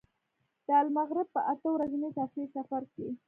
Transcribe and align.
د 0.67 0.67
المغرب 0.83 1.27
په 1.35 1.41
اته 1.51 1.67
ورځني 1.71 2.09
تفریحي 2.17 2.51
سفر 2.55 2.81
کې. 2.93 3.07